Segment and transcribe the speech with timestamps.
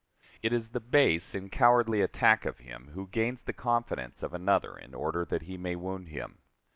[0.41, 4.75] It is the base and cowardly attack of him who gains the confidence of another
[4.75, 6.39] in order that he may wound him.